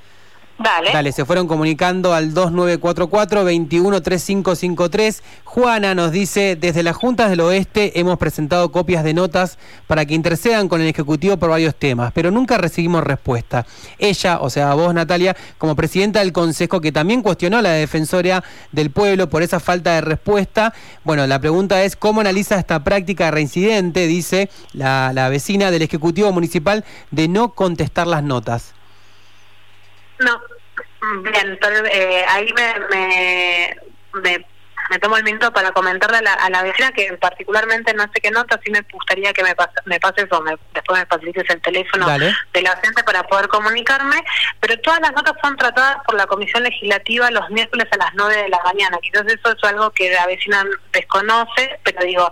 Dale. 0.63 0.91
Dale, 0.91 1.11
se 1.11 1.25
fueron 1.25 1.47
comunicando 1.47 2.13
al 2.13 2.33
2944-213553. 2.33 5.21
Juana 5.43 5.95
nos 5.95 6.11
dice, 6.11 6.55
desde 6.55 6.83
las 6.83 6.95
Juntas 6.95 7.29
del 7.29 7.41
Oeste 7.41 7.99
hemos 7.99 8.17
presentado 8.17 8.71
copias 8.71 9.03
de 9.03 9.13
notas 9.13 9.57
para 9.87 10.05
que 10.05 10.13
intercedan 10.13 10.69
con 10.69 10.81
el 10.81 10.87
Ejecutivo 10.87 11.37
por 11.37 11.49
varios 11.49 11.75
temas, 11.75 12.11
pero 12.13 12.31
nunca 12.31 12.57
recibimos 12.57 13.03
respuesta. 13.03 13.65
Ella, 13.97 14.39
o 14.39 14.49
sea, 14.49 14.73
vos 14.73 14.93
Natalia, 14.93 15.35
como 15.57 15.75
presidenta 15.75 16.19
del 16.19 16.31
Consejo, 16.31 16.79
que 16.79 16.91
también 16.91 17.21
cuestionó 17.21 17.57
a 17.57 17.61
la 17.61 17.71
Defensoria 17.71 18.43
del 18.71 18.91
Pueblo 18.91 19.29
por 19.29 19.43
esa 19.43 19.59
falta 19.59 19.95
de 19.95 20.01
respuesta, 20.01 20.73
bueno, 21.03 21.25
la 21.27 21.39
pregunta 21.39 21.83
es, 21.83 21.95
¿cómo 21.95 22.21
analiza 22.21 22.59
esta 22.59 22.83
práctica 22.83 23.31
reincidente, 23.31 24.07
dice 24.07 24.49
la, 24.73 25.11
la 25.13 25.29
vecina 25.29 25.71
del 25.71 25.81
Ejecutivo 25.81 26.31
Municipal, 26.31 26.85
de 27.09 27.27
no 27.27 27.53
contestar 27.53 28.07
las 28.07 28.23
notas? 28.23 28.73
No, 30.21 30.41
bien, 31.23 31.59
eh, 31.91 32.25
ahí 32.27 32.53
me, 32.53 32.79
me, 32.89 34.45
me, 34.89 34.99
tomo 34.99 35.17
el 35.17 35.23
minuto 35.23 35.51
para 35.51 35.71
comentarle 35.71 36.17
a 36.17 36.21
la, 36.21 36.33
a 36.33 36.49
la 36.49 36.63
vecina 36.63 36.91
que 36.91 37.13
particularmente 37.13 37.93
no 37.93 38.03
sé 38.13 38.21
qué 38.21 38.29
nota, 38.29 38.59
sí 38.63 38.69
me 38.71 38.81
gustaría 38.91 39.33
que 39.33 39.41
me, 39.41 39.55
me 39.85 39.99
pases 39.99 40.27
o 40.31 40.41
me, 40.41 40.57
después 40.73 40.99
me 40.99 41.05
facilites 41.05 41.49
el 41.49 41.61
teléfono 41.61 42.07
de 42.07 42.61
la 42.61 42.77
gente 42.77 43.03
para 43.03 43.23
poder 43.23 43.47
comunicarme, 43.47 44.21
pero 44.59 44.77
todas 44.81 44.99
las 45.01 45.13
notas 45.13 45.33
son 45.41 45.55
tratadas 45.55 45.97
por 46.05 46.15
la 46.15 46.27
Comisión 46.27 46.63
Legislativa 46.63 47.31
los 47.31 47.49
miércoles 47.49 47.87
a 47.91 47.97
las 47.97 48.13
9 48.13 48.43
de 48.43 48.49
la 48.49 48.61
mañana, 48.63 48.97
quizás 49.01 49.25
eso 49.27 49.51
es 49.51 49.63
algo 49.63 49.91
que 49.91 50.11
la 50.11 50.27
vecina 50.27 50.65
desconoce, 50.91 51.79
pero 51.83 52.05
digo, 52.05 52.29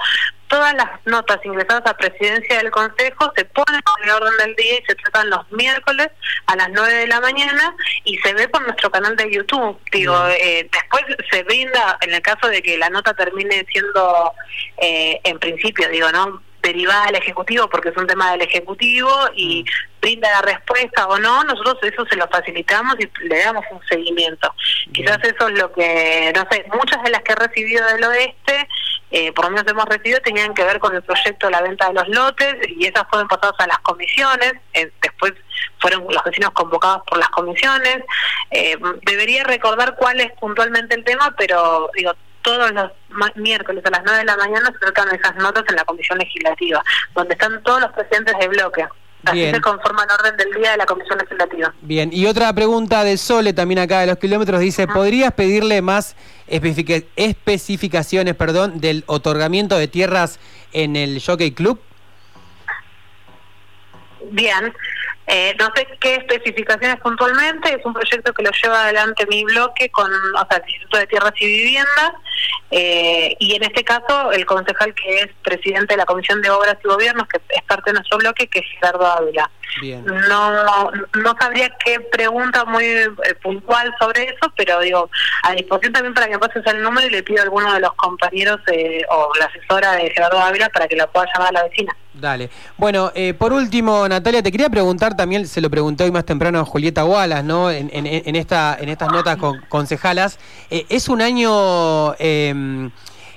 todas 0.49 0.73
las 0.73 0.89
notas 1.05 1.39
ingresadas 1.45 1.83
a 1.85 1.95
presidencia 1.95 2.57
del 2.57 2.71
Consejo 2.71 3.31
se 3.35 3.45
ponen 3.45 3.81
en 3.99 4.03
el 4.03 4.15
orden 4.15 4.37
del 4.37 4.55
día 4.55 4.79
y 4.79 4.85
se 4.85 4.95
tratan 4.95 5.29
los 5.29 5.49
miércoles 5.51 6.09
a 6.47 6.55
las 6.55 6.69
9 6.71 6.93
de 6.93 7.07
la 7.07 7.21
mañana 7.21 7.75
y 8.03 8.17
se 8.17 8.33
ve 8.33 8.49
por 8.49 8.61
nuestro 8.63 8.91
canal 8.91 9.15
de 9.15 9.31
YouTube. 9.31 9.79
Digo, 9.91 10.15
eh, 10.27 10.69
después 10.71 11.03
se 11.31 11.43
brinda, 11.43 11.97
en 12.01 12.13
el 12.13 12.21
caso 12.21 12.47
de 12.47 12.61
que 12.61 12.77
la 12.77 12.89
nota 12.89 13.13
termine 13.13 13.65
siendo, 13.71 14.33
eh, 14.77 15.21
en 15.23 15.39
principio, 15.39 15.87
digo, 15.89 16.11
¿no? 16.11 16.41
derivada 16.61 17.05
del 17.05 17.15
Ejecutivo 17.15 17.69
porque 17.69 17.89
es 17.89 17.97
un 17.97 18.07
tema 18.07 18.31
del 18.31 18.41
Ejecutivo 18.41 19.09
y 19.35 19.65
brinda 20.01 20.29
la 20.29 20.41
respuesta 20.41 21.07
o 21.07 21.17
no, 21.17 21.43
nosotros 21.43 21.77
eso 21.83 22.05
se 22.05 22.15
lo 22.15 22.27
facilitamos 22.27 22.95
y 22.99 23.27
le 23.27 23.43
damos 23.43 23.65
un 23.71 23.81
seguimiento. 23.87 24.53
Quizás 24.93 25.19
eso 25.23 25.47
es 25.47 25.57
lo 25.57 25.71
que, 25.73 26.31
no 26.35 26.45
sé, 26.49 26.65
muchas 26.73 27.01
de 27.03 27.11
las 27.11 27.21
que 27.21 27.33
he 27.33 27.35
recibido 27.35 27.85
del 27.87 28.03
oeste 28.03 28.67
eh, 29.11 29.31
por 29.33 29.45
lo 29.45 29.51
menos 29.51 29.67
hemos 29.67 29.85
recibido, 29.85 30.19
tenían 30.21 30.53
que 30.53 30.63
ver 30.63 30.79
con 30.79 30.95
el 30.95 31.01
proyecto 31.01 31.47
de 31.47 31.51
la 31.51 31.61
venta 31.61 31.87
de 31.87 31.93
los 31.93 32.07
lotes 32.09 32.55
y 32.67 32.85
esas 32.85 33.03
fueron 33.09 33.27
pasadas 33.27 33.55
a 33.59 33.67
las 33.67 33.79
comisiones, 33.79 34.53
eh, 34.73 34.91
después 35.01 35.33
fueron 35.79 36.05
los 36.09 36.23
vecinos 36.23 36.51
convocados 36.51 37.03
por 37.07 37.17
las 37.17 37.29
comisiones. 37.29 38.03
Eh, 38.51 38.77
debería 39.03 39.43
recordar 39.43 39.95
cuál 39.95 40.19
es 40.19 40.31
puntualmente 40.39 40.95
el 40.95 41.03
tema, 41.03 41.33
pero 41.37 41.89
digo, 41.95 42.13
todos 42.41 42.71
los 42.71 42.91
miércoles 43.35 43.83
a 43.85 43.89
las 43.89 44.01
9 44.03 44.19
de 44.19 44.25
la 44.25 44.37
mañana 44.37 44.71
se 44.71 44.79
tratan 44.79 45.15
esas 45.15 45.35
notas 45.35 45.63
en 45.67 45.75
la 45.75 45.85
comisión 45.85 46.17
legislativa, 46.17 46.83
donde 47.15 47.33
están 47.33 47.61
todos 47.63 47.81
los 47.81 47.91
presidentes 47.93 48.37
de 48.39 48.47
bloque. 48.47 48.87
Así 49.25 49.51
se 49.51 49.61
conforma 49.61 50.03
el 50.03 50.11
orden 50.11 50.37
del 50.37 50.61
día 50.61 50.71
de 50.71 50.77
la 50.77 50.85
Comisión 50.85 51.17
Legislativa. 51.19 51.73
Bien, 51.81 52.09
y 52.13 52.25
otra 52.25 52.53
pregunta 52.53 53.03
de 53.03 53.17
Sole, 53.17 53.53
también 53.53 53.79
acá 53.79 53.99
de 53.99 54.07
los 54.07 54.17
kilómetros, 54.17 54.61
dice, 54.61 54.87
¿podrías 54.87 55.33
pedirle 55.33 55.81
más 55.81 56.15
especificaciones 56.47 58.35
perdón, 58.35 58.79
del 58.79 59.03
otorgamiento 59.07 59.77
de 59.77 59.87
tierras 59.87 60.39
en 60.71 60.95
el 60.95 61.21
Jockey 61.21 61.51
Club? 61.51 61.81
Bien, 64.31 64.73
eh, 65.31 65.55
no 65.59 65.69
sé 65.75 65.87
qué 65.99 66.15
especificaciones 66.15 66.99
puntualmente, 67.01 67.75
es 67.75 67.85
un 67.85 67.93
proyecto 67.93 68.33
que 68.33 68.41
lo 68.41 68.49
lleva 68.49 68.83
adelante 68.85 69.27
mi 69.29 69.43
bloque 69.43 69.89
con 69.91 70.11
o 70.11 70.47
sea, 70.49 70.57
el 70.57 70.63
Instituto 70.67 70.97
de 70.97 71.05
Tierras 71.05 71.33
y 71.39 71.45
Viviendas 71.45 72.13
eh, 72.71 73.35
y 73.37 73.53
en 73.53 73.61
este 73.61 73.83
caso 73.83 74.31
el 74.31 74.45
concejal 74.47 74.93
que 74.95 75.19
es 75.19 75.27
presidente 75.43 75.93
de 75.93 75.97
la 75.97 76.05
Comisión 76.05 76.41
de 76.41 76.49
Obras 76.49 76.77
y 76.83 76.87
Gobiernos, 76.87 77.27
que 77.27 77.39
es 77.49 77.63
parte 77.63 77.91
de 77.91 77.99
nuestro 77.99 78.17
bloque, 78.17 78.47
que 78.47 78.59
es 78.59 78.65
Gerardo 78.79 79.05
Ávila. 79.05 79.51
No, 80.03 80.91
no 80.91 81.35
sabría 81.39 81.69
qué 81.83 81.99
pregunta 81.99 82.65
muy 82.65 82.85
eh, 82.85 83.09
puntual 83.41 83.93
sobre 83.99 84.23
eso, 84.23 84.51
pero 84.55 84.79
digo, 84.79 85.09
a 85.43 85.53
disposición 85.53 85.93
también 85.93 86.13
para 86.13 86.27
que 86.27 86.33
me 86.33 86.39
pases 86.39 86.65
el 86.65 86.81
número 86.81 87.07
y 87.07 87.11
le 87.11 87.23
pido 87.23 87.39
a 87.39 87.43
alguno 87.43 87.73
de 87.73 87.79
los 87.79 87.93
compañeros 87.93 88.59
o 89.09 89.31
la 89.39 89.45
asesora 89.45 89.93
de 89.93 90.09
Gerardo 90.11 90.39
Ávila 90.39 90.69
para 90.69 90.87
que 90.87 90.95
la 90.95 91.07
pueda 91.07 91.27
llamar 91.33 91.49
a 91.49 91.51
la 91.51 91.63
vecina. 91.63 91.95
Dale. 92.13 92.49
Bueno, 92.77 93.11
eh, 93.15 93.33
por 93.33 93.53
último, 93.53 94.07
Natalia, 94.07 94.43
te 94.43 94.51
quería 94.51 94.69
preguntar 94.69 95.15
también, 95.15 95.47
se 95.47 95.61
lo 95.61 95.69
pregunté 95.69 96.03
hoy 96.03 96.11
más 96.11 96.25
temprano 96.25 96.59
a 96.59 96.65
Julieta 96.65 97.05
Wallace, 97.05 97.43
¿no? 97.43 97.71
En, 97.71 97.89
en, 97.93 98.35
esta, 98.35 98.77
en 98.79 98.89
estas 98.89 99.11
notas 99.11 99.37
con, 99.37 99.61
concejalas. 99.69 100.39
Eh, 100.69 100.85
es 100.89 101.07
un 101.07 101.21
año 101.21 102.13
eh, 102.19 102.89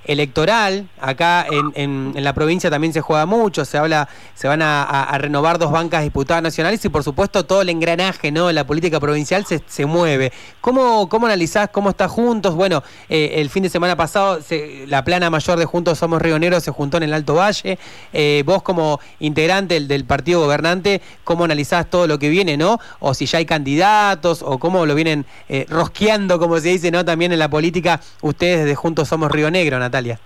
electoral. 0.04 0.88
Acá 1.00 1.46
en, 1.50 2.12
en, 2.14 2.24
la 2.24 2.32
provincia 2.32 2.70
también 2.70 2.92
se 2.92 3.00
juega 3.00 3.26
mucho, 3.26 3.64
se 3.64 3.78
habla, 3.78 4.08
se 4.34 4.48
van 4.48 4.62
a, 4.62 5.16
renovar 5.18 5.58
dos 5.58 5.70
bancas 5.70 6.02
diputadas 6.02 6.42
nacionales 6.42 6.84
y 6.84 6.88
por 6.88 7.02
supuesto 7.04 7.44
todo 7.44 7.62
el 7.62 7.68
engranaje, 7.68 8.30
¿no? 8.32 8.50
La 8.52 8.66
política 8.66 9.00
provincial 9.00 9.44
se, 9.46 9.62
se 9.66 9.86
mueve. 9.86 10.32
¿Cómo, 10.60 11.08
¿Cómo 11.08 11.26
analizás 11.26 11.68
cómo 11.70 11.90
está 11.90 12.08
Juntos? 12.08 12.54
Bueno, 12.54 12.82
eh, 13.08 13.34
el 13.36 13.50
fin 13.50 13.62
de 13.62 13.68
semana 13.68 13.96
pasado 13.96 14.40
la 14.86 15.04
plana 15.04 15.30
mayor 15.30 15.58
de 15.58 15.64
Juntos 15.64 15.98
Somos 15.98 16.20
Río 16.20 16.38
Negro 16.38 16.60
se 16.60 16.70
juntó 16.70 16.96
en 16.96 17.04
el 17.04 17.14
Alto 17.14 17.34
Valle. 17.34 17.78
Eh, 18.12 18.42
vos 18.44 18.62
como 18.62 19.00
integrante 19.20 19.80
del, 19.80 20.04
partido 20.04 20.40
gobernante, 20.40 21.00
¿cómo 21.24 21.44
analizás 21.44 21.88
todo 21.88 22.06
lo 22.06 22.18
que 22.18 22.28
viene, 22.28 22.56
¿no? 22.56 22.78
O 22.98 23.14
si 23.14 23.26
ya 23.26 23.38
hay 23.38 23.46
candidatos 23.46 24.42
o 24.42 24.58
cómo 24.58 24.84
lo 24.84 24.94
vienen 24.94 25.24
eh, 25.48 25.66
rosqueando, 25.68 26.38
como 26.38 26.58
se 26.58 26.68
dice, 26.68 26.90
¿no? 26.90 27.04
También 27.04 27.32
en 27.32 27.38
la 27.38 27.48
política, 27.48 28.00
ustedes 28.20 28.60
desde 28.60 28.74
Juntos 28.74 29.08
Somos 29.08 29.30
Río 29.30 29.50
Negro, 29.50 29.78
Natalia. 29.78 29.91
Natalia. 29.92 30.18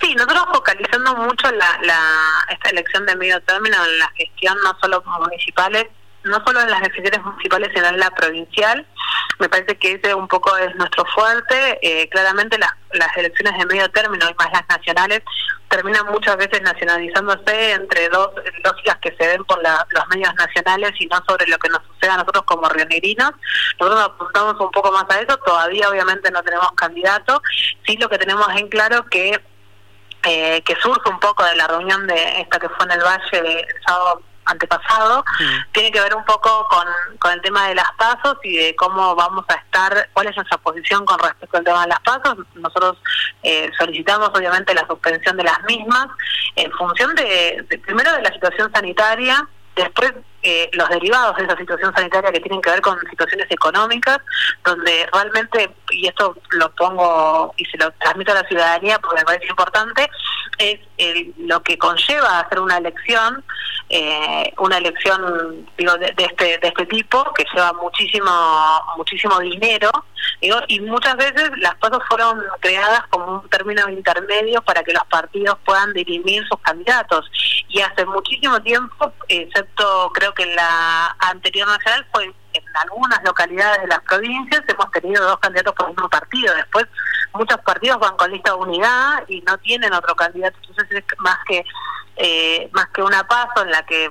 Sí, 0.00 0.14
nosotros 0.14 0.44
focalizando 0.52 1.16
mucho 1.16 1.50
la, 1.50 1.78
la, 1.82 1.98
esta 2.50 2.70
elección 2.70 3.04
de 3.06 3.16
medio 3.16 3.40
término 3.42 3.76
en 3.84 3.98
la 3.98 4.08
gestión 4.16 4.56
no 4.62 4.78
solo 4.80 5.02
municipales, 5.18 5.86
no 6.22 6.42
solo 6.44 6.60
en 6.60 6.70
las 6.70 6.80
elecciones 6.82 7.22
municipales, 7.24 7.70
sino 7.74 7.88
en 7.88 7.98
la 7.98 8.10
provincial. 8.10 8.86
Me 9.40 9.48
parece 9.48 9.76
que 9.76 9.92
ese 9.94 10.14
un 10.14 10.28
poco 10.28 10.56
es 10.56 10.74
nuestro 10.76 11.04
fuerte. 11.06 11.78
Eh, 11.82 12.08
claramente 12.10 12.56
las, 12.58 12.70
las 12.92 13.16
elecciones 13.16 13.58
de 13.58 13.66
medio 13.66 13.90
término 13.90 14.30
y 14.30 14.34
más 14.34 14.52
las 14.52 14.68
nacionales 14.68 15.22
terminan 15.68 16.06
muchas 16.06 16.36
veces 16.36 16.62
nacionalizándose 16.62 17.72
entre 17.72 18.08
dos 18.08 18.30
lógicas 18.62 18.96
que 19.00 19.14
se 19.16 19.26
ven 19.26 19.44
por 19.44 19.60
los 19.62 20.08
medios 20.08 20.34
nacionales 20.34 20.92
y 20.98 21.06
no 21.06 21.18
sobre 21.26 21.46
lo 21.46 21.58
que 21.58 21.68
nos 21.68 21.82
sucede 21.86 22.10
a 22.10 22.18
nosotros 22.18 22.44
como 22.44 22.68
rionerinos. 22.68 23.32
Nosotros 23.80 24.04
apuntamos 24.04 24.60
un 24.60 24.70
poco 24.70 24.92
más 24.92 25.04
a 25.10 25.20
eso, 25.20 25.36
todavía 25.38 25.88
obviamente 25.88 26.30
no 26.30 26.42
tenemos 26.42 26.70
candidato, 26.72 27.42
sí 27.86 27.96
lo 27.96 28.08
que 28.08 28.18
tenemos 28.18 28.48
en 28.56 28.68
claro 28.68 29.04
que 29.06 29.40
eh, 30.26 30.62
que 30.62 30.74
surge 30.76 31.10
un 31.10 31.20
poco 31.20 31.44
de 31.44 31.54
la 31.54 31.66
reunión 31.66 32.06
de 32.06 32.40
esta 32.40 32.58
que 32.58 32.70
fue 32.70 32.86
en 32.86 32.92
el 32.92 33.00
Valle 33.00 33.38
el 33.60 33.82
sábado 33.86 34.22
antepasado, 34.46 35.24
tiene 35.72 35.90
que 35.90 36.00
ver 36.00 36.14
un 36.14 36.24
poco 36.24 36.66
con, 36.68 36.86
con 37.18 37.32
el 37.32 37.42
tema 37.42 37.68
de 37.68 37.74
las 37.74 37.90
pasos 37.98 38.36
y 38.42 38.56
de 38.56 38.76
cómo 38.76 39.14
vamos 39.14 39.44
a 39.48 39.54
estar, 39.54 40.08
cuál 40.12 40.28
es 40.28 40.36
nuestra 40.36 40.58
posición 40.58 41.04
con 41.04 41.18
respecto 41.18 41.56
al 41.56 41.64
tema 41.64 41.82
de 41.82 41.88
las 41.88 42.00
pasos. 42.00 42.36
Nosotros 42.54 42.98
eh, 43.42 43.70
solicitamos 43.78 44.30
obviamente 44.34 44.74
la 44.74 44.86
suspensión 44.86 45.36
de 45.36 45.44
las 45.44 45.62
mismas 45.64 46.08
en 46.56 46.70
función 46.72 47.14
de, 47.14 47.80
primero 47.84 48.12
de 48.12 48.22
la 48.22 48.32
situación 48.32 48.70
sanitaria, 48.72 49.46
después 49.76 50.12
eh, 50.42 50.70
los 50.74 50.88
derivados 50.88 51.36
de 51.36 51.44
esa 51.44 51.56
situación 51.56 51.92
sanitaria 51.94 52.30
que 52.30 52.40
tienen 52.40 52.60
que 52.60 52.70
ver 52.70 52.80
con 52.80 52.98
situaciones 53.08 53.46
económicas, 53.50 54.18
donde 54.64 55.08
realmente, 55.12 55.74
y 55.90 56.06
esto 56.06 56.36
lo 56.50 56.70
pongo 56.74 57.52
y 57.56 57.64
se 57.64 57.78
lo 57.78 57.90
transmito 57.92 58.32
a 58.32 58.42
la 58.42 58.48
ciudadanía 58.48 58.98
porque 58.98 59.20
me 59.20 59.24
parece 59.24 59.46
importante, 59.46 60.10
es 60.58 60.78
lo 61.38 61.62
que 61.62 61.76
conlleva 61.78 62.40
hacer 62.40 62.60
una 62.60 62.76
elección 62.76 63.42
eh, 63.90 64.52
una 64.58 64.78
elección 64.78 65.66
digo 65.76 65.96
de, 65.98 66.14
este 66.16 66.58
de 66.58 66.68
este 66.68 66.86
tipo 66.86 67.24
que 67.34 67.44
lleva 67.52 67.72
muchísimo 67.74 68.30
muchísimo 68.96 69.38
dinero 69.40 69.90
digo 70.40 70.58
y 70.68 70.80
muchas 70.80 71.16
veces 71.16 71.50
las 71.58 71.74
cosas 71.76 71.98
fueron 72.08 72.42
creadas 72.60 73.06
como 73.08 73.40
un 73.40 73.48
término 73.50 73.88
intermedio 73.88 74.62
para 74.62 74.82
que 74.82 74.92
los 74.92 75.04
partidos 75.04 75.56
puedan 75.64 75.92
dirimir 75.92 76.46
sus 76.48 76.58
candidatos. 76.60 77.30
Y 77.68 77.80
hace 77.80 78.04
muchísimo 78.06 78.60
tiempo 78.62 79.12
excepto 79.28 80.10
creo 80.14 80.32
que 80.34 80.44
en 80.44 80.54
la 80.56 81.16
anterior 81.18 81.66
nacional 81.68 82.06
fue 82.12 82.32
en 82.52 82.62
algunas 82.74 83.22
localidades 83.24 83.82
de 83.82 83.88
las 83.88 84.00
provincias 84.02 84.62
hemos 84.68 84.90
tenido 84.92 85.24
dos 85.24 85.38
candidatos 85.38 85.74
por 85.74 85.88
mismo 85.88 86.08
partido. 86.08 86.54
Después 86.54 86.86
muchos 87.32 87.58
partidos 87.62 87.98
van 87.98 88.16
con 88.16 88.30
lista 88.30 88.52
de 88.52 88.56
unidad 88.56 89.24
y 89.28 89.40
no 89.42 89.58
tienen 89.58 89.92
otro 89.92 90.14
candidato. 90.14 90.56
Entonces 90.68 91.04
es 91.10 91.18
más 91.18 91.38
que 91.46 91.64
eh, 92.16 92.68
más 92.72 92.86
que 92.88 93.02
una 93.02 93.26
paso 93.26 93.62
en 93.62 93.70
la 93.70 93.84
que 93.84 94.10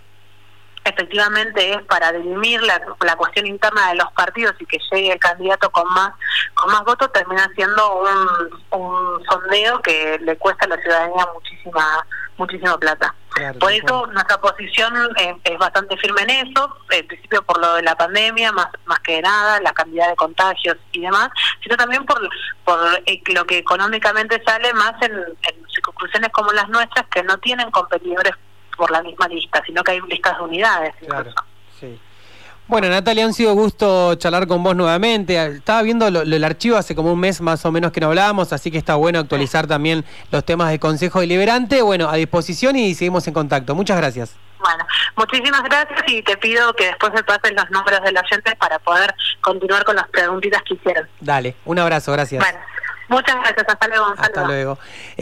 efectivamente 0.86 1.74
es 1.74 1.82
para 1.84 2.12
dirimir 2.12 2.62
la, 2.62 2.82
la, 3.02 3.16
cuestión 3.16 3.46
interna 3.46 3.90
de 3.90 3.96
los 3.96 4.12
partidos 4.12 4.54
y 4.60 4.66
que 4.66 4.80
llegue 4.92 5.14
el 5.14 5.20
candidato 5.20 5.72
con 5.72 5.88
más 5.94 6.14
con 6.56 6.72
más 6.72 6.84
votos, 6.84 7.12
termina 7.14 7.50
siendo 7.56 8.02
un, 8.02 8.80
un 8.82 9.26
sondeo 9.26 9.82
que 9.82 10.20
le 10.22 10.38
cuesta 10.38 10.66
a 10.66 10.70
la 10.70 10.78
ciudadanía 10.82 11.28
muchísima 11.34 12.06
muchísima 12.38 12.78
plata. 12.78 13.14
por 13.60 13.72
eso 13.72 14.08
nuestra 14.08 14.40
posición 14.40 14.94
eh, 15.18 15.36
es 15.44 15.58
bastante 15.58 15.98
firme 15.98 16.22
en 16.24 16.30
eso, 16.48 16.78
en 16.92 17.08
principio 17.08 17.42
por 17.44 17.60
lo 17.60 17.76
de 17.76 17.84
la 17.84 17.96
pandemia, 17.96 18.52
más 18.52 18.68
más 18.86 19.00
que 19.00 19.22
nada, 19.22 19.60
la 19.62 19.74
cantidad 19.74 20.10
de 20.10 20.16
contagios 20.16 20.78
y 20.92 21.02
demás, 21.02 21.30
sino 21.62 21.76
también 21.78 22.06
por, 22.06 22.20
por 22.66 22.80
eh, 23.06 23.22
lo 23.34 23.46
que 23.46 23.60
económicamente 23.60 24.42
sale 24.46 24.74
más 24.74 24.94
en, 25.02 25.14
en 25.14 25.66
circunscripciones 25.74 26.30
como 26.30 26.52
las 26.52 26.70
nuestras 26.70 27.08
que 27.08 27.24
no 27.24 27.38
tienen 27.38 27.70
competidores 27.72 28.34
por 28.76 28.92
la 28.92 29.02
misma 29.02 29.28
lista, 29.28 29.62
sino 29.66 29.84
que 29.84 29.92
hay 29.92 30.02
listas 30.02 30.38
de 30.38 30.44
unidades. 30.44 30.96
Claro, 31.06 31.32
sí. 31.80 32.00
Bueno, 32.68 32.88
Natalia, 32.90 33.26
han 33.26 33.34
sido 33.34 33.54
gusto 33.54 34.16
charlar 34.16 34.48
con 34.48 34.64
vos 34.64 34.76
nuevamente. 34.76 35.44
Estaba 35.46 35.82
viendo 35.82 36.10
lo, 36.10 36.22
el 36.22 36.44
archivo 36.44 36.78
hace 36.78 36.96
como 36.96 37.12
un 37.12 37.20
mes 37.20 37.42
más 37.42 37.66
o 37.66 37.72
menos 37.72 37.92
que 37.92 38.00
no 38.00 38.08
hablábamos, 38.08 38.54
así 38.54 38.72
que 38.72 38.78
está 38.78 38.96
bueno 38.96 39.20
actualizar 39.20 39.68
también 39.68 40.06
los 40.32 40.46
temas 40.46 40.70
del 40.70 40.80
Consejo 40.80 41.20
Deliberante. 41.20 41.82
Bueno, 41.82 42.10
a 42.10 42.16
disposición 42.16 42.76
y 42.78 42.96
seguimos 42.96 43.28
en 43.28 43.34
contacto. 43.34 43.76
Muchas 43.76 43.98
gracias. 43.98 44.36
Bueno, 44.60 44.86
muchísimas 45.18 45.62
gracias 45.64 46.04
y 46.08 46.24
te 46.24 46.38
pido 46.38 46.74
que 46.74 46.86
después 46.86 47.12
me 47.14 47.22
pasen 47.24 47.54
los 47.54 47.70
nombres 47.70 48.02
de 48.02 48.14
la 48.14 48.24
gente 48.24 48.56
para 48.56 48.80
poder 48.80 49.14
continuar 49.42 49.84
con 49.84 49.98
las 49.98 50.08
preguntitas 50.08 50.62
que 50.64 50.76
hicieron. 50.76 51.08
Dale, 51.20 51.56
un 51.66 51.80
abrazo, 51.80 52.14
gracias. 52.14 52.42
Bueno, 52.42 52.60
muchas 53.10 53.36
gracias, 53.36 53.66
hasta 53.68 53.88
luego. 53.90 54.06
Hasta 54.18 54.46
luego. 54.46 54.80